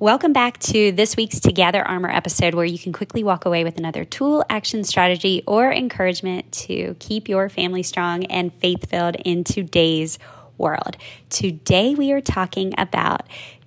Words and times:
Welcome 0.00 0.32
back 0.32 0.58
to 0.58 0.92
this 0.92 1.16
week's 1.16 1.40
Together 1.40 1.82
Armor 1.82 2.08
episode, 2.08 2.54
where 2.54 2.64
you 2.64 2.78
can 2.78 2.92
quickly 2.92 3.24
walk 3.24 3.46
away 3.46 3.64
with 3.64 3.78
another 3.78 4.04
tool, 4.04 4.44
action, 4.48 4.84
strategy, 4.84 5.42
or 5.44 5.72
encouragement 5.72 6.52
to 6.52 6.94
keep 7.00 7.28
your 7.28 7.48
family 7.48 7.82
strong 7.82 8.22
and 8.26 8.54
faith 8.54 8.88
filled 8.88 9.16
in 9.16 9.42
today's 9.42 10.20
world. 10.56 10.96
Today, 11.30 11.96
we 11.96 12.12
are 12.12 12.20
talking 12.20 12.74
about 12.78 13.22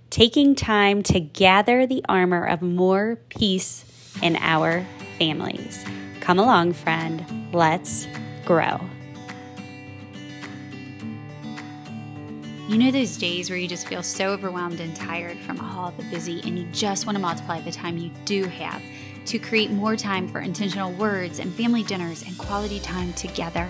taking 0.09 0.55
time 0.55 1.04
to 1.04 1.20
gather 1.20 1.86
the 1.86 2.02
armor 2.07 2.45
of 2.45 2.61
more 2.61 3.18
peace 3.27 3.84
in 4.23 4.38
our 4.38 4.86
families. 5.20 5.84
Come 6.21 6.39
along, 6.39 6.71
friend. 6.71 7.54
Let's 7.54 8.07
grow. 8.45 8.79
You 12.72 12.78
know 12.78 12.90
those 12.90 13.18
days 13.18 13.50
where 13.50 13.60
you 13.60 13.68
just 13.68 13.86
feel 13.86 14.02
so 14.02 14.30
overwhelmed 14.30 14.80
and 14.80 14.96
tired 14.96 15.38
from 15.40 15.60
all 15.60 15.91
the 15.91 16.05
busy, 16.05 16.40
and 16.45 16.58
you 16.58 16.64
just 16.72 17.05
want 17.05 17.18
to 17.18 17.22
multiply 17.22 17.59
the 17.59 17.70
time 17.70 17.98
you 17.98 18.12
do 18.23 18.45
have 18.45 18.82
to 19.26 19.40
create 19.40 19.72
more 19.72 19.98
time 19.98 20.26
for 20.26 20.40
intentional 20.40 20.94
words 20.94 21.40
and 21.40 21.54
family 21.54 21.84
dinners 21.84 22.23
and 22.26 22.38
quality 22.38 22.80
time 22.80 23.12
together. 23.12 23.68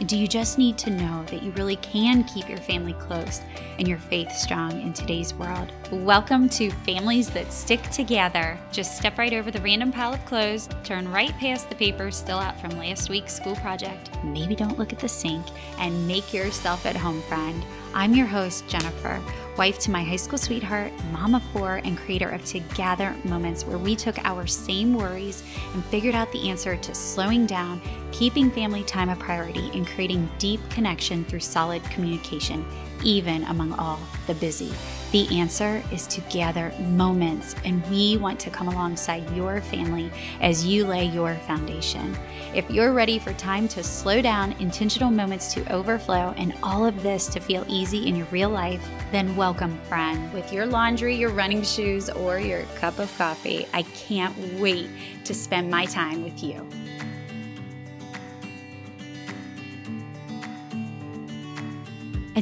And 0.00 0.08
do 0.08 0.16
you 0.18 0.26
just 0.26 0.58
need 0.58 0.76
to 0.78 0.90
know 0.90 1.24
that 1.26 1.44
you 1.44 1.52
really 1.52 1.76
can 1.76 2.24
keep 2.24 2.48
your 2.48 2.58
family 2.58 2.94
close 2.94 3.42
and 3.78 3.86
your 3.86 3.98
faith 3.98 4.32
strong 4.32 4.72
in 4.82 4.92
today's 4.92 5.32
world? 5.34 5.70
Welcome 5.92 6.48
to 6.48 6.68
Families 6.84 7.30
That 7.30 7.52
Stick 7.52 7.82
Together. 7.90 8.58
Just 8.72 8.96
step 8.96 9.18
right 9.18 9.34
over 9.34 9.52
the 9.52 9.60
random 9.60 9.92
pile 9.92 10.14
of 10.14 10.24
clothes, 10.24 10.68
turn 10.82 11.08
right 11.12 11.30
past 11.38 11.68
the 11.68 11.76
papers 11.76 12.16
still 12.16 12.38
out 12.38 12.60
from 12.60 12.76
last 12.76 13.08
week's 13.08 13.36
school 13.36 13.54
project, 13.54 14.10
maybe 14.24 14.56
don't 14.56 14.80
look 14.80 14.92
at 14.92 14.98
the 14.98 15.08
sink, 15.08 15.46
and 15.78 16.08
make 16.08 16.34
yourself 16.34 16.86
at 16.86 16.96
home, 16.96 17.22
friend. 17.22 17.64
I'm 17.94 18.14
your 18.14 18.26
host, 18.26 18.66
Jennifer, 18.68 19.22
wife 19.58 19.78
to 19.80 19.90
my 19.90 20.02
high 20.02 20.16
school 20.16 20.38
sweetheart, 20.38 20.90
mom 21.12 21.34
of 21.34 21.42
four, 21.52 21.76
and 21.84 21.98
creator 21.98 22.30
of 22.30 22.42
Together 22.42 23.14
Moments, 23.24 23.66
where 23.66 23.76
we 23.76 23.94
took 23.94 24.18
our 24.24 24.46
same 24.46 24.94
worries 24.94 25.42
and 25.74 25.84
figured 25.86 26.14
out 26.14 26.32
the 26.32 26.48
answer 26.48 26.74
to 26.74 26.94
slowing 26.94 27.44
down, 27.44 27.82
keeping 28.10 28.50
family 28.50 28.82
time 28.84 29.10
a 29.10 29.16
priority, 29.16 29.70
and 29.74 29.86
creating 29.86 30.30
deep 30.38 30.60
connection 30.70 31.22
through 31.26 31.40
solid 31.40 31.84
communication, 31.84 32.64
even 33.04 33.44
among 33.44 33.74
all 33.74 34.00
the 34.26 34.34
busy. 34.34 34.72
The 35.12 35.38
answer 35.38 35.82
is 35.92 36.06
to 36.06 36.22
gather 36.22 36.72
moments, 36.78 37.54
and 37.66 37.86
we 37.90 38.16
want 38.16 38.40
to 38.40 38.50
come 38.50 38.68
alongside 38.68 39.30
your 39.36 39.60
family 39.60 40.10
as 40.40 40.64
you 40.64 40.86
lay 40.86 41.04
your 41.04 41.34
foundation. 41.46 42.16
If 42.54 42.70
you're 42.70 42.94
ready 42.94 43.18
for 43.18 43.34
time 43.34 43.68
to 43.68 43.84
slow 43.84 44.22
down, 44.22 44.52
intentional 44.52 45.10
moments 45.10 45.52
to 45.52 45.70
overflow, 45.70 46.32
and 46.38 46.54
all 46.62 46.86
of 46.86 47.02
this 47.02 47.26
to 47.26 47.40
feel 47.40 47.66
easy 47.68 48.08
in 48.08 48.16
your 48.16 48.26
real 48.28 48.48
life, 48.48 48.82
then 49.10 49.36
welcome, 49.36 49.78
friend. 49.82 50.32
With 50.32 50.50
your 50.50 50.64
laundry, 50.64 51.14
your 51.14 51.28
running 51.28 51.62
shoes, 51.62 52.08
or 52.08 52.38
your 52.38 52.62
cup 52.76 52.98
of 52.98 53.14
coffee, 53.18 53.66
I 53.74 53.82
can't 53.82 54.34
wait 54.58 54.88
to 55.24 55.34
spend 55.34 55.70
my 55.70 55.84
time 55.84 56.24
with 56.24 56.42
you. 56.42 56.66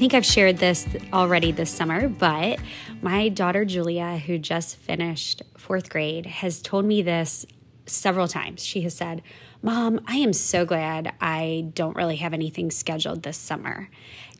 Think 0.00 0.14
I've 0.14 0.24
shared 0.24 0.56
this 0.56 0.88
already 1.12 1.52
this 1.52 1.70
summer, 1.70 2.08
but 2.08 2.58
my 3.02 3.28
daughter 3.28 3.66
Julia, 3.66 4.16
who 4.16 4.38
just 4.38 4.76
finished 4.76 5.42
fourth 5.58 5.90
grade, 5.90 6.24
has 6.24 6.62
told 6.62 6.86
me 6.86 7.02
this 7.02 7.44
several 7.84 8.26
times. 8.26 8.64
She 8.64 8.80
has 8.80 8.94
said, 8.94 9.20
Mom, 9.60 10.00
I 10.06 10.16
am 10.16 10.32
so 10.32 10.64
glad 10.64 11.12
I 11.20 11.70
don't 11.74 11.94
really 11.96 12.16
have 12.16 12.32
anything 12.32 12.70
scheduled 12.70 13.24
this 13.24 13.36
summer. 13.36 13.90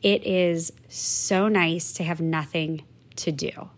It 0.01 0.25
is 0.25 0.73
so 0.87 1.47
nice 1.47 1.93
to 1.93 2.03
have 2.03 2.19
nothing 2.19 2.81
to 3.17 3.31
do. 3.31 3.69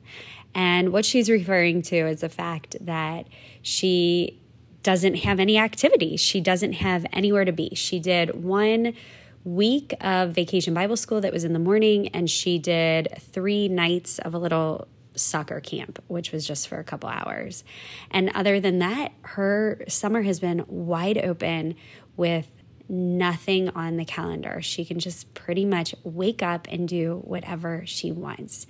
And 0.55 0.93
what 0.93 1.03
she's 1.03 1.29
referring 1.29 1.81
to 1.81 1.97
is 1.97 2.21
the 2.21 2.29
fact 2.29 2.77
that 2.79 3.27
she 3.61 4.39
doesn't 4.83 5.15
have 5.15 5.37
any 5.37 5.57
activities. 5.57 6.21
She 6.21 6.39
doesn't 6.39 6.73
have 6.73 7.05
anywhere 7.11 7.43
to 7.43 7.51
be. 7.51 7.75
She 7.75 7.99
did 7.99 8.41
one 8.41 8.93
week 9.43 9.93
of 10.01 10.31
vacation 10.31 10.73
Bible 10.73 10.97
school 10.97 11.21
that 11.21 11.33
was 11.33 11.43
in 11.43 11.53
the 11.53 11.59
morning, 11.59 12.09
and 12.09 12.29
she 12.29 12.59
did 12.59 13.09
three 13.19 13.67
nights 13.67 14.19
of 14.19 14.33
a 14.33 14.37
little 14.37 14.87
soccer 15.15 15.59
camp, 15.59 16.01
which 16.07 16.31
was 16.31 16.47
just 16.47 16.67
for 16.67 16.79
a 16.79 16.83
couple 16.83 17.09
hours. 17.09 17.63
And 18.09 18.31
other 18.33 18.59
than 18.59 18.79
that, 18.79 19.11
her 19.21 19.83
summer 19.87 20.21
has 20.23 20.39
been 20.39 20.65
wide 20.67 21.17
open 21.17 21.75
with 22.15 22.47
nothing 22.89 23.69
on 23.69 23.97
the 23.97 24.05
calendar. 24.05 24.61
She 24.61 24.85
can 24.85 24.99
just 24.99 25.33
pretty 25.33 25.65
much 25.65 25.95
wake 26.03 26.43
up 26.43 26.67
and 26.69 26.87
do 26.87 27.21
whatever 27.23 27.83
she 27.85 28.11
wants. 28.11 28.67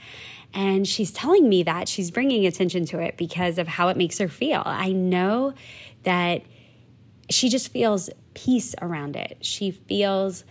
And 0.53 0.87
she's 0.87 1.11
telling 1.11 1.49
me 1.49 1.63
that 1.63 1.87
she's 1.87 2.11
bringing 2.11 2.45
attention 2.45 2.85
to 2.87 2.99
it 2.99 3.17
because 3.17 3.57
of 3.57 3.67
how 3.67 3.87
it 3.87 3.97
makes 3.97 4.19
her 4.19 4.27
feel. 4.27 4.61
I 4.65 4.91
know 4.91 5.53
that 6.03 6.43
she 7.29 7.49
just 7.49 7.69
feels 7.69 8.09
peace 8.33 8.75
around 8.81 9.15
it. 9.15 9.37
She 9.41 9.71
feels 9.71 10.43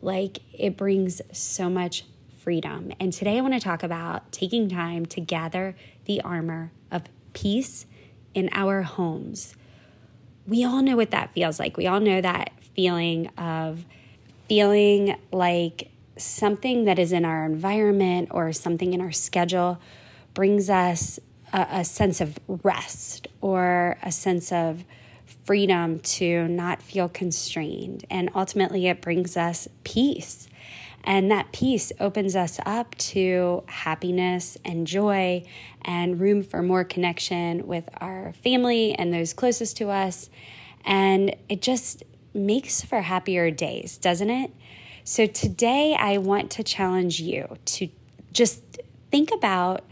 like 0.00 0.38
it 0.52 0.76
brings 0.76 1.20
so 1.32 1.68
much 1.68 2.04
freedom. 2.38 2.92
And 3.00 3.12
today 3.12 3.38
I 3.38 3.40
want 3.40 3.54
to 3.54 3.60
talk 3.60 3.82
about 3.82 4.32
taking 4.32 4.68
time 4.68 5.06
to 5.06 5.20
gather 5.20 5.76
the 6.04 6.20
armor 6.22 6.72
of 6.90 7.02
peace 7.32 7.86
in 8.34 8.48
our 8.52 8.82
homes. 8.82 9.54
We 10.46 10.64
all 10.64 10.82
know 10.82 10.96
what 10.96 11.10
that 11.10 11.32
feels 11.34 11.58
like. 11.58 11.76
We 11.76 11.86
all 11.86 12.00
know 12.00 12.20
that 12.20 12.52
feeling 12.74 13.28
of 13.36 13.84
feeling 14.48 15.16
like 15.30 15.90
something 16.16 16.84
that 16.84 16.98
is 16.98 17.12
in 17.12 17.24
our 17.24 17.44
environment 17.44 18.28
or 18.30 18.52
something 18.52 18.94
in 18.94 19.00
our 19.00 19.12
schedule 19.12 19.78
brings 20.34 20.70
us 20.70 21.18
a, 21.52 21.66
a 21.70 21.84
sense 21.84 22.20
of 22.20 22.38
rest 22.62 23.28
or 23.40 23.98
a 24.02 24.10
sense 24.10 24.52
of 24.52 24.84
freedom 25.44 26.00
to 26.00 26.48
not 26.48 26.82
feel 26.82 27.08
constrained. 27.08 28.04
And 28.10 28.30
ultimately, 28.34 28.86
it 28.86 29.00
brings 29.00 29.36
us 29.36 29.68
peace. 29.84 30.48
And 31.04 31.30
that 31.30 31.52
peace 31.52 31.92
opens 32.00 32.36
us 32.36 32.60
up 32.66 32.94
to 32.96 33.62
happiness 33.66 34.58
and 34.64 34.86
joy 34.86 35.44
and 35.82 36.20
room 36.20 36.42
for 36.42 36.62
more 36.62 36.84
connection 36.84 37.66
with 37.66 37.88
our 37.98 38.32
family 38.44 38.94
and 38.94 39.12
those 39.12 39.32
closest 39.32 39.76
to 39.78 39.90
us. 39.90 40.28
And 40.84 41.34
it 41.48 41.62
just 41.62 42.02
makes 42.34 42.82
for 42.82 43.00
happier 43.00 43.50
days, 43.50 43.96
doesn't 43.96 44.30
it? 44.30 44.50
So 45.04 45.26
today, 45.26 45.96
I 45.98 46.18
want 46.18 46.50
to 46.52 46.62
challenge 46.62 47.20
you 47.20 47.56
to 47.64 47.88
just 48.32 48.62
think 49.10 49.30
about 49.32 49.84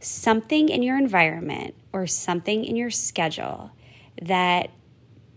something 0.00 0.68
in 0.68 0.82
your 0.82 0.98
environment 0.98 1.74
or 1.92 2.06
something 2.06 2.64
in 2.64 2.76
your 2.76 2.90
schedule 2.90 3.70
that 4.20 4.70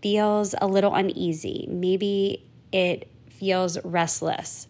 feels 0.02 0.54
a 0.60 0.66
little 0.66 0.94
uneasy. 0.94 1.66
Maybe 1.70 2.44
it 2.72 3.10
feels 3.30 3.82
restless. 3.84 4.68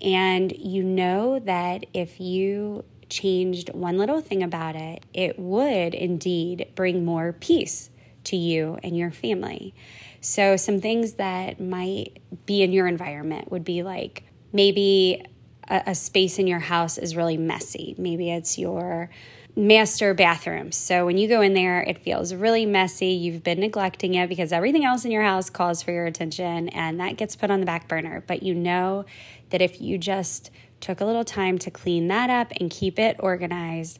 And 0.00 0.56
you 0.56 0.82
know 0.82 1.40
that 1.40 1.86
if 1.92 2.20
you 2.20 2.84
changed 3.08 3.70
one 3.74 3.98
little 3.98 4.20
thing 4.20 4.42
about 4.42 4.76
it, 4.76 5.04
it 5.12 5.38
would 5.38 5.94
indeed 5.94 6.68
bring 6.74 7.04
more 7.04 7.32
peace 7.32 7.90
to 8.24 8.36
you 8.36 8.78
and 8.82 8.96
your 8.96 9.10
family. 9.10 9.74
So, 10.20 10.56
some 10.56 10.80
things 10.80 11.14
that 11.14 11.60
might 11.60 12.20
be 12.46 12.62
in 12.62 12.72
your 12.72 12.86
environment 12.86 13.50
would 13.50 13.64
be 13.64 13.82
like 13.82 14.24
maybe 14.52 15.24
a, 15.68 15.82
a 15.86 15.94
space 15.94 16.38
in 16.38 16.46
your 16.46 16.58
house 16.58 16.98
is 16.98 17.16
really 17.16 17.36
messy. 17.36 17.94
Maybe 17.98 18.30
it's 18.30 18.58
your 18.58 19.10
master 19.58 20.14
bathroom. 20.14 20.70
So 20.70 21.04
when 21.04 21.18
you 21.18 21.26
go 21.26 21.40
in 21.40 21.52
there, 21.52 21.80
it 21.80 21.98
feels 21.98 22.32
really 22.32 22.64
messy. 22.64 23.08
You've 23.08 23.42
been 23.42 23.58
neglecting 23.58 24.14
it 24.14 24.28
because 24.28 24.52
everything 24.52 24.84
else 24.84 25.04
in 25.04 25.10
your 25.10 25.24
house 25.24 25.50
calls 25.50 25.82
for 25.82 25.90
your 25.90 26.06
attention 26.06 26.68
and 26.68 27.00
that 27.00 27.16
gets 27.16 27.34
put 27.34 27.50
on 27.50 27.58
the 27.58 27.66
back 27.66 27.88
burner. 27.88 28.22
But 28.24 28.44
you 28.44 28.54
know 28.54 29.04
that 29.50 29.60
if 29.60 29.80
you 29.80 29.98
just 29.98 30.52
took 30.78 31.00
a 31.00 31.04
little 31.04 31.24
time 31.24 31.58
to 31.58 31.72
clean 31.72 32.06
that 32.06 32.30
up 32.30 32.52
and 32.60 32.70
keep 32.70 33.00
it 33.00 33.16
organized, 33.18 33.98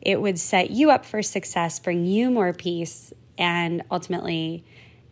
it 0.00 0.20
would 0.20 0.38
set 0.38 0.70
you 0.70 0.92
up 0.92 1.04
for 1.04 1.24
success, 1.24 1.80
bring 1.80 2.06
you 2.06 2.30
more 2.30 2.52
peace, 2.52 3.12
and 3.36 3.82
ultimately, 3.90 4.64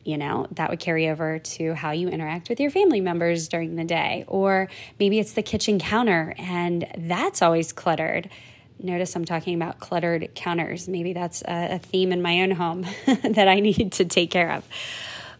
you 0.05 0.17
know, 0.17 0.47
that 0.53 0.71
would 0.71 0.79
carry 0.79 1.09
over 1.09 1.41
to 1.41 1.75
how 1.75 1.91
you 1.91 2.09
interact 2.09 2.49
with 2.49 2.61
your 2.61 2.71
family 2.71 3.01
members 3.01 3.49
during 3.49 3.75
the 3.75 3.83
day. 3.83 4.25
Or 4.29 4.69
maybe 5.01 5.19
it's 5.19 5.33
the 5.33 5.43
kitchen 5.43 5.81
counter 5.81 6.37
and 6.39 6.87
that's 6.97 7.43
always 7.43 7.73
cluttered 7.73 8.31
notice 8.81 9.15
I'm 9.17 9.25
talking 9.25 9.55
about 9.55 9.79
cluttered 9.79 10.35
counters. 10.35 10.89
Maybe 10.89 11.13
that's 11.13 11.43
a, 11.43 11.75
a 11.75 11.79
theme 11.79 12.13
in 12.13 12.23
my 12.23 12.43
own 12.43 12.53
home 12.53 12.87
that 13.07 13.49
I 13.49 13.61
need 13.61 13.93
to 13.93 14.05
take 14.05 14.31
care 14.31 14.53
of. 14.53 14.65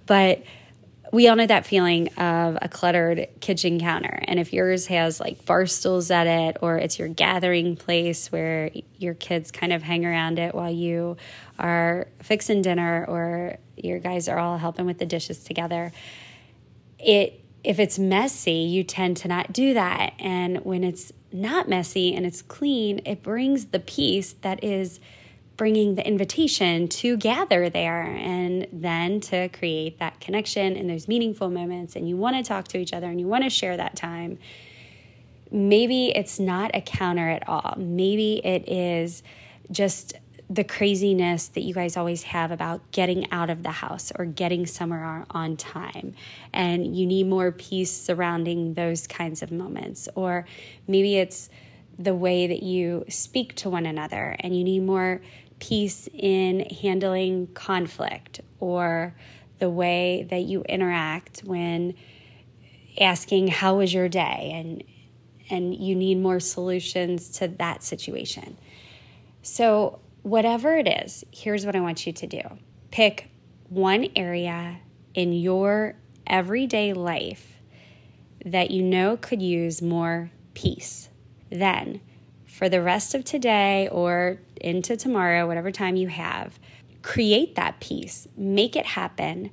But 0.07 0.43
we 1.13 1.29
all 1.29 1.37
know 1.37 1.47
that 1.47 1.67
feeling 1.67 2.09
of 2.15 2.59
a 2.61 2.69
cluttered 2.69 3.29
kitchen 3.41 3.81
counter. 3.81 4.23
And 4.25 4.39
if 4.39 4.53
yours 4.53 4.87
has 4.87 5.21
like 5.21 5.45
bar 5.47 5.67
stools 5.67 6.11
at 6.11 6.27
it, 6.27 6.59
or 6.61 6.77
it's 6.77 6.99
your 6.99 7.09
gathering 7.09 7.77
place 7.77 8.31
where 8.31 8.71
your 8.99 9.15
kids 9.15 9.51
kind 9.51 9.73
of 9.73 9.83
hang 9.83 10.05
around 10.05 10.39
it 10.39 10.55
while 10.55 10.71
you 10.71 11.17
are 11.59 12.09
fixing 12.23 12.63
dinner, 12.63 13.07
or 13.09 13.57
your 13.77 13.99
guys 13.99 14.29
are 14.29 14.39
all 14.39 14.59
helping 14.59 14.87
with 14.87 14.99
the 14.99 15.07
dishes 15.07 15.45
together, 15.45 15.93
it 16.99 17.45
if 17.65 17.79
it's 17.79 17.99
messy, 17.99 18.53
you 18.53 18.85
tend 18.85 19.17
to 19.19 19.29
not 19.29 19.53
do 19.53 19.75
that. 19.75 20.15
And 20.19 20.65
when 20.65 20.85
it's 20.85 21.13
not 21.33 21.69
messy 21.69 22.15
and 22.15 22.25
it's 22.25 22.43
clean, 22.43 23.01
it 23.05 23.23
brings 23.23 23.67
the 23.67 23.81
peace 23.81 24.35
that 24.43 24.63
is 24.63 25.01
bringing 25.57 25.97
the 25.97 26.07
invitation 26.07 26.87
to 26.87 27.17
gather 27.17 27.69
there 27.69 28.03
and 28.03 28.67
then 28.73 29.21
to 29.21 29.49
create 29.49 29.99
that 29.99 30.21
connection 30.21 30.77
and 30.77 30.89
those 30.89 31.09
meaningful 31.09 31.51
moments. 31.51 31.97
And 31.97 32.09
you 32.09 32.17
want 32.17 32.37
to 32.37 32.43
talk 32.43 32.69
to 32.69 32.79
each 32.79 32.93
other 32.93 33.09
and 33.09 33.21
you 33.21 33.27
want 33.27 33.45
to 33.45 33.51
share 33.51 33.77
that 33.77 33.97
time. 33.97 34.39
Maybe 35.51 36.13
it's 36.15 36.39
not 36.39 36.71
a 36.75 36.81
counter 36.81 37.29
at 37.29 37.49
all. 37.49 37.75
Maybe 37.77 38.41
it 38.45 38.69
is 38.69 39.23
just 39.71 40.15
the 40.51 40.65
craziness 40.65 41.49
that 41.49 41.61
you 41.61 41.75
guys 41.75 41.97
always 41.97 42.23
have 42.23 42.51
about 42.51 42.91
getting 42.91 43.31
out 43.31 43.51
of 43.51 43.63
the 43.63 43.71
house 43.71 44.11
or 44.19 44.25
getting 44.25 44.65
somewhere 44.65 45.27
on 45.31 45.57
time. 45.57 46.15
And 46.53 46.97
you 46.97 47.07
need 47.07 47.27
more 47.27 47.53
peace 47.53 47.93
surrounding 47.93 48.75
those 48.75 49.07
kinds 49.07 49.43
of 49.43 49.53
moments. 49.53 50.09
Or 50.15 50.47
maybe 50.87 51.17
it's 51.17 51.51
the 51.99 52.15
way 52.15 52.47
that 52.47 52.63
you 52.63 53.05
speak 53.09 53.57
to 53.57 53.69
one 53.69 53.85
another 53.85 54.37
and 54.41 54.57
you 54.57 54.65
need 54.65 54.85
more 54.85 55.21
peace 55.59 56.09
in 56.15 56.61
handling 56.61 57.49
conflict 57.49 58.41
or 58.61 59.15
the 59.59 59.69
way 59.69 60.27
that 60.31 60.43
you 60.43 60.63
interact 60.63 61.41
when 61.41 61.95
asking 63.01 63.49
how 63.49 63.77
was 63.77 63.93
your 63.93 64.09
day 64.09 64.53
and 64.55 64.83
and 65.51 65.75
you 65.75 65.95
need 65.95 66.17
more 66.19 66.39
solutions 66.41 67.31
to 67.31 67.49
that 67.49 67.83
situation. 67.83 68.59
So 69.43 69.99
whatever 70.23 70.77
it 70.77 70.89
is, 70.89 71.25
here's 71.31 71.65
what 71.65 71.77
I 71.77 71.81
want 71.81 72.07
you 72.07 72.13
to 72.13 72.27
do 72.27 72.41
pick 72.91 73.31
one 73.69 74.09
area 74.17 74.81
in 75.15 75.33
your 75.33 75.95
everyday 76.27 76.93
life 76.93 77.59
that 78.45 78.71
you 78.71 78.83
know 78.83 79.17
could 79.17 79.43
use 79.43 79.83
more 79.83 80.31
peace. 80.55 81.09
Then, 81.51 82.01
for 82.47 82.69
the 82.69 82.83
rest 82.83 83.15
of 83.15 83.25
today 83.25 83.89
or 83.91 84.39
into 84.61 84.97
tomorrow, 84.97 85.47
whatever 85.47 85.71
time 85.71 85.97
you 85.97 86.09
have, 86.09 86.59
create 87.03 87.55
that 87.55 87.81
peace, 87.81 88.27
make 88.37 88.77
it 88.77 88.87
happen, 88.87 89.51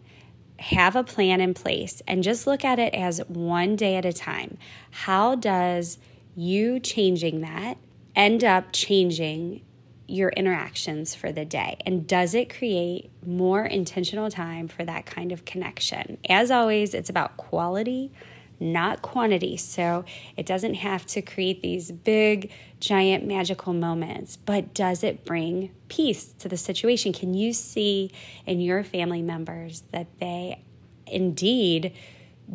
have 0.60 0.96
a 0.96 1.04
plan 1.04 1.42
in 1.42 1.54
place, 1.54 2.02
and 2.08 2.24
just 2.24 2.48
look 2.48 2.64
at 2.64 2.80
it 2.80 2.94
as 2.94 3.20
one 3.28 3.76
day 3.76 3.96
at 3.96 4.06
a 4.06 4.14
time. 4.14 4.58
How 4.92 5.36
does 5.36 5.98
you 6.36 6.80
changing 6.80 7.42
that 7.42 7.78
end 8.16 8.44
up 8.44 8.72
changing 8.72 9.62
your 10.08 10.30
interactions 10.30 11.16
for 11.16 11.32
the 11.32 11.46
day? 11.46 11.78
And 11.86 12.08
does 12.08 12.34
it 12.34 12.56
create 12.56 13.12
more 13.26 13.66
intentional 13.66 14.30
time 14.30 14.68
for 14.68 14.84
that 14.86 15.06
kind 15.06 15.32
of 15.32 15.46
connection? 15.46 16.18
As 16.30 16.52
always, 16.52 16.94
it's 16.94 17.10
about 17.10 17.38
quality, 17.38 18.12
not 18.60 19.02
quantity. 19.02 19.58
So 19.58 20.06
it 20.38 20.46
doesn't 20.46 20.76
have 20.76 21.06
to 21.08 21.22
create 21.22 21.62
these 21.62 21.92
big, 21.92 22.52
giant, 22.80 23.26
magical 23.26 23.74
moments, 23.74 24.38
but 24.38 24.74
does 24.74 25.04
it 25.04 25.26
bring 25.26 25.72
peace 25.88 26.26
to 26.40 26.48
the 26.48 26.58
situation? 26.58 27.14
Can 27.14 27.34
you 27.34 27.54
see 27.54 28.12
in 28.46 28.62
your 28.62 28.84
family 28.84 29.22
members 29.22 29.84
that 29.92 30.08
they 30.20 30.62
indeed 31.08 31.94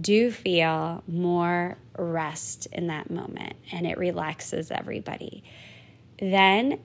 do 0.01 0.31
feel 0.31 1.03
more 1.09 1.77
rest 1.99 2.67
in 2.73 2.87
that 2.87 3.11
moment 3.11 3.57
and 3.73 3.87
it 3.87 3.99
relaxes 3.99 4.71
everybody? 4.71 5.43
Then 6.21 6.81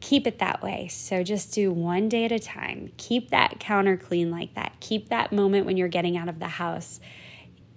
keep 0.00 0.26
it 0.26 0.38
that 0.38 0.62
way. 0.62 0.88
So 0.88 1.22
just 1.22 1.52
do 1.52 1.70
one 1.70 2.08
day 2.08 2.24
at 2.24 2.32
a 2.32 2.38
time. 2.38 2.92
Keep 2.96 3.30
that 3.30 3.60
counter 3.60 3.96
clean 3.96 4.30
like 4.30 4.54
that. 4.54 4.72
Keep 4.80 5.10
that 5.10 5.32
moment 5.32 5.66
when 5.66 5.76
you're 5.76 5.88
getting 5.88 6.16
out 6.16 6.28
of 6.28 6.38
the 6.38 6.48
house 6.48 7.00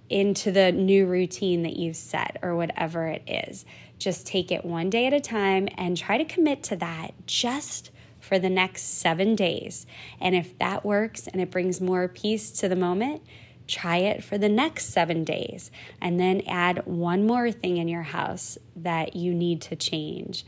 into 0.08 0.50
the 0.50 0.72
new 0.72 1.06
routine 1.06 1.62
that 1.62 1.76
you've 1.76 1.96
set 1.96 2.38
or 2.42 2.56
whatever 2.56 3.06
it 3.06 3.22
is. 3.26 3.64
Just 3.98 4.26
take 4.26 4.50
it 4.50 4.64
one 4.64 4.90
day 4.90 5.06
at 5.06 5.12
a 5.12 5.20
time 5.20 5.68
and 5.76 5.96
try 5.96 6.18
to 6.18 6.24
commit 6.24 6.62
to 6.64 6.76
that 6.76 7.12
just 7.26 7.90
for 8.20 8.38
the 8.38 8.50
next 8.50 8.82
seven 8.82 9.34
days. 9.34 9.86
And 10.20 10.34
if 10.34 10.58
that 10.58 10.84
works 10.84 11.26
and 11.26 11.40
it 11.40 11.50
brings 11.50 11.80
more 11.80 12.08
peace 12.08 12.50
to 12.52 12.68
the 12.68 12.76
moment, 12.76 13.22
try 13.66 13.98
it 13.98 14.24
for 14.24 14.38
the 14.38 14.48
next 14.48 14.86
seven 14.86 15.24
days. 15.24 15.70
And 16.00 16.18
then 16.18 16.42
add 16.46 16.86
one 16.86 17.26
more 17.26 17.50
thing 17.50 17.76
in 17.76 17.88
your 17.88 18.02
house 18.02 18.56
that 18.76 19.14
you 19.14 19.34
need 19.34 19.60
to 19.62 19.76
change 19.76 20.44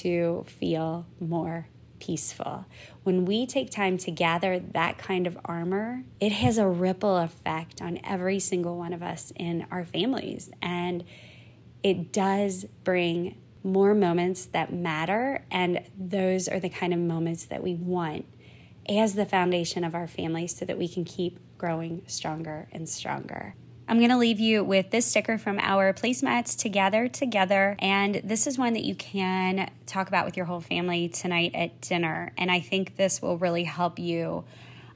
to 0.00 0.44
feel 0.46 1.06
more 1.20 1.68
peaceful. 1.98 2.66
When 3.04 3.24
we 3.24 3.46
take 3.46 3.70
time 3.70 3.96
to 3.98 4.10
gather 4.10 4.58
that 4.58 4.98
kind 4.98 5.26
of 5.26 5.38
armor, 5.44 6.02
it 6.20 6.32
has 6.32 6.58
a 6.58 6.66
ripple 6.66 7.16
effect 7.16 7.80
on 7.80 8.00
every 8.02 8.40
single 8.40 8.76
one 8.76 8.92
of 8.92 9.02
us 9.02 9.32
in 9.36 9.66
our 9.70 9.84
families. 9.84 10.50
And 10.60 11.04
it 11.82 12.12
does 12.12 12.64
bring 12.82 13.36
more 13.62 13.94
moments 13.94 14.46
that 14.46 14.72
matter. 14.72 15.44
And 15.50 15.82
those 15.96 16.48
are 16.48 16.58
the 16.58 16.68
kind 16.68 16.92
of 16.92 16.98
moments 16.98 17.44
that 17.44 17.62
we 17.62 17.74
want 17.74 18.26
as 18.88 19.14
the 19.14 19.26
foundation 19.26 19.84
of 19.84 19.94
our 19.94 20.08
families 20.08 20.56
so 20.56 20.64
that 20.64 20.78
we 20.78 20.88
can 20.88 21.04
keep 21.04 21.38
growing 21.56 22.02
stronger 22.06 22.68
and 22.72 22.88
stronger. 22.88 23.54
I'm 23.92 23.98
going 23.98 24.08
to 24.08 24.16
leave 24.16 24.40
you 24.40 24.64
with 24.64 24.90
this 24.90 25.04
sticker 25.04 25.36
from 25.36 25.58
our 25.58 25.92
placemats 25.92 26.56
Together 26.56 27.08
together. 27.08 27.76
And 27.78 28.22
this 28.24 28.46
is 28.46 28.56
one 28.56 28.72
that 28.72 28.84
you 28.84 28.94
can 28.94 29.70
talk 29.84 30.08
about 30.08 30.24
with 30.24 30.34
your 30.34 30.46
whole 30.46 30.62
family 30.62 31.10
tonight 31.10 31.50
at 31.54 31.78
dinner. 31.82 32.32
And 32.38 32.50
I 32.50 32.60
think 32.60 32.96
this 32.96 33.20
will 33.20 33.36
really 33.36 33.64
help 33.64 33.98
you 33.98 34.44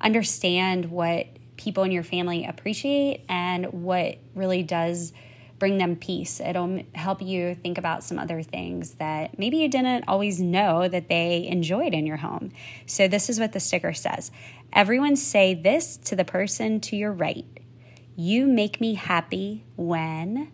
understand 0.00 0.86
what 0.86 1.26
people 1.58 1.82
in 1.82 1.92
your 1.92 2.04
family 2.04 2.46
appreciate 2.46 3.20
and 3.28 3.66
what 3.66 4.16
really 4.34 4.62
does 4.62 5.12
bring 5.58 5.76
them 5.76 5.96
peace. 5.96 6.40
It'll 6.40 6.82
help 6.94 7.20
you 7.20 7.54
think 7.54 7.76
about 7.76 8.02
some 8.02 8.18
other 8.18 8.42
things 8.42 8.92
that 8.92 9.38
maybe 9.38 9.58
you 9.58 9.68
didn't 9.68 10.04
always 10.08 10.40
know 10.40 10.88
that 10.88 11.10
they 11.10 11.46
enjoyed 11.46 11.92
in 11.92 12.06
your 12.06 12.16
home. 12.16 12.50
So, 12.86 13.08
this 13.08 13.28
is 13.28 13.38
what 13.38 13.52
the 13.52 13.60
sticker 13.60 13.92
says 13.92 14.30
Everyone 14.72 15.16
say 15.16 15.52
this 15.52 15.98
to 15.98 16.16
the 16.16 16.24
person 16.24 16.80
to 16.80 16.96
your 16.96 17.12
right. 17.12 17.44
You 18.18 18.46
make 18.46 18.80
me 18.80 18.94
happy 18.94 19.64
when. 19.76 20.50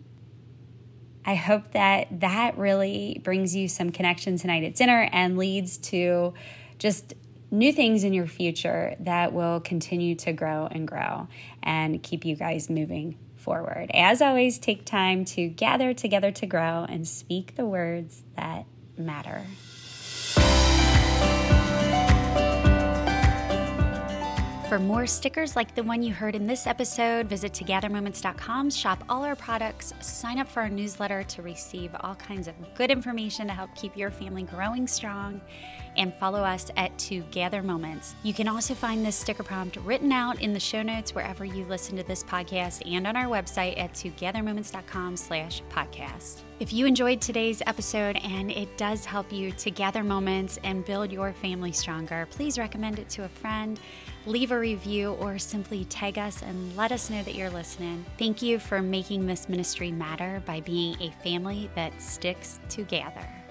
I 1.25 1.35
hope 1.35 1.71
that 1.71 2.19
that 2.19 2.57
really 2.57 3.21
brings 3.23 3.55
you 3.55 3.69
some 3.69 3.91
connection 3.91 4.37
tonight 4.37 4.65
at 4.65 4.75
dinner 4.75 5.07
and 5.13 5.37
leads 5.37 5.77
to 5.77 6.33
just 6.77 7.13
new 7.49 7.71
things 7.71 8.03
in 8.03 8.11
your 8.11 8.27
future 8.27 8.95
that 8.99 9.31
will 9.31 9.61
continue 9.61 10.15
to 10.15 10.33
grow 10.33 10.67
and 10.69 10.85
grow 10.85 11.29
and 11.61 12.03
keep 12.03 12.25
you 12.25 12.35
guys 12.35 12.69
moving 12.69 13.17
forward. 13.37 13.89
As 13.93 14.21
always, 14.21 14.59
take 14.59 14.83
time 14.83 15.23
to 15.25 15.47
gather 15.47 15.93
together 15.93 16.31
to 16.31 16.45
grow 16.45 16.85
and 16.89 17.07
speak 17.07 17.55
the 17.55 17.65
words 17.65 18.23
that 18.35 18.65
matter. 18.97 19.43
For 24.73 24.79
more 24.79 25.05
stickers 25.05 25.55
like 25.55 25.75
the 25.75 25.83
one 25.83 26.01
you 26.01 26.15
heard 26.15 26.33
in 26.33 26.47
this 26.47 26.65
episode, 26.65 27.27
visit 27.27 27.53
togethermoments.com, 27.53 28.71
shop 28.71 29.03
all 29.07 29.23
our 29.23 29.35
products, 29.35 29.93
sign 29.99 30.39
up 30.39 30.47
for 30.47 30.63
our 30.63 30.69
newsletter 30.69 31.21
to 31.21 31.43
receive 31.43 31.95
all 31.99 32.15
kinds 32.15 32.47
of 32.47 32.55
good 32.73 32.89
information 32.89 33.45
to 33.45 33.53
help 33.53 33.69
keep 33.75 33.95
your 33.95 34.09
family 34.09 34.41
growing 34.41 34.87
strong, 34.87 35.39
and 35.95 36.11
follow 36.15 36.41
us 36.41 36.71
at 36.75 36.97
Together 36.97 37.61
Moments. 37.61 38.15
You 38.23 38.33
can 38.33 38.47
also 38.47 38.73
find 38.73 39.05
this 39.05 39.15
sticker 39.15 39.43
prompt 39.43 39.75
written 39.75 40.11
out 40.11 40.41
in 40.41 40.53
the 40.53 40.59
show 40.59 40.81
notes 40.81 41.13
wherever 41.13 41.45
you 41.45 41.65
listen 41.65 41.95
to 41.97 42.03
this 42.03 42.23
podcast 42.23 42.81
and 42.91 43.05
on 43.05 43.15
our 43.15 43.27
website 43.27 43.77
at 43.77 43.93
togethermoments.com 43.93 45.17
slash 45.17 45.61
podcast. 45.69 46.39
If 46.63 46.71
you 46.71 46.85
enjoyed 46.85 47.19
today's 47.19 47.61
episode 47.67 48.15
and 48.23 48.49
it 48.49 48.77
does 48.77 49.03
help 49.03 49.33
you 49.33 49.51
to 49.51 49.69
gather 49.69 50.01
moments 50.01 50.57
and 50.63 50.85
build 50.85 51.11
your 51.11 51.33
family 51.33 51.73
stronger, 51.73 52.25
please 52.31 52.57
recommend 52.57 52.99
it 52.99 53.09
to 53.09 53.25
a 53.25 53.27
friend 53.27 53.77
leave 54.25 54.51
a 54.51 54.57
review, 54.57 55.11
or 55.15 55.37
simply 55.37 55.83
tag 55.83 56.17
us 56.17 56.41
and 56.41 56.77
let 56.77 56.93
us 56.93 57.09
know 57.09 57.21
that 57.23 57.35
you're 57.35 57.49
listening. 57.49 58.05
Thank 58.17 58.41
you 58.41 58.59
for 58.59 58.81
making 58.81 59.25
this 59.25 59.49
ministry 59.49 59.91
matter 59.91 60.41
by 60.45 60.61
being 60.61 60.95
a 61.01 61.11
family 61.21 61.69
that 61.75 62.01
sticks 62.01 62.61
together. 62.69 63.42